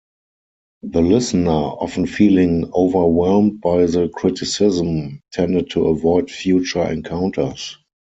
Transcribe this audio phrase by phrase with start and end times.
[0.81, 7.77] The listener, often feeling overwhelmed by the criticism, tended to avoid future encounters.